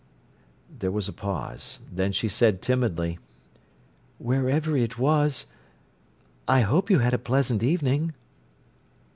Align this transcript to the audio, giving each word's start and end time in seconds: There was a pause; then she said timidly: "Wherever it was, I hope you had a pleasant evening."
There 0.79 0.89
was 0.89 1.07
a 1.07 1.13
pause; 1.13 1.77
then 1.91 2.11
she 2.11 2.27
said 2.27 2.63
timidly: 2.63 3.19
"Wherever 4.17 4.75
it 4.75 4.97
was, 4.97 5.45
I 6.47 6.61
hope 6.61 6.89
you 6.89 6.97
had 6.97 7.13
a 7.13 7.19
pleasant 7.19 7.61
evening." 7.61 8.15